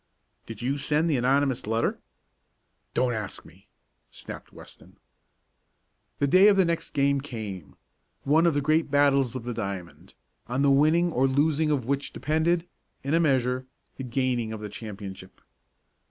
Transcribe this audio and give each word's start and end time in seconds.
"Did 0.47 0.63
you 0.63 0.79
send 0.79 1.07
the 1.07 1.17
anonymous 1.17 1.67
letter?" 1.67 1.99
"Don't 2.95 3.13
ask 3.13 3.45
me," 3.45 3.67
snapped 4.09 4.51
Weston. 4.51 4.97
The 6.17 6.25
day 6.25 6.47
of 6.47 6.57
the 6.57 6.65
next 6.65 6.95
game 6.95 7.21
came 7.21 7.75
one 8.23 8.47
of 8.47 8.55
the 8.55 8.61
great 8.63 8.89
battles 8.89 9.35
of 9.35 9.43
the 9.43 9.53
diamond, 9.53 10.15
on 10.47 10.63
the 10.63 10.71
winning 10.71 11.11
or 11.11 11.27
losing 11.27 11.69
of 11.69 11.85
which 11.85 12.13
depended, 12.13 12.67
in 13.03 13.13
a 13.13 13.19
measure, 13.19 13.67
the 13.97 14.03
gaining 14.03 14.51
of 14.51 14.59
the 14.59 14.69
championship. 14.69 15.39